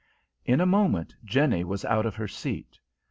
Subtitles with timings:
[0.45, 2.79] In a moment Jenny was out of her seat.